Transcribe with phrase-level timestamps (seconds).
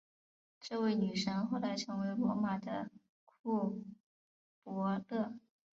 [0.59, 2.89] 这位女神后来成为罗马的
[3.23, 3.83] 库
[4.63, 5.37] 柏勒。